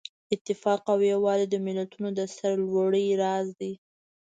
[0.35, 3.73] اتفاق او یووالی د ملتونو د سرلوړۍ راز دی.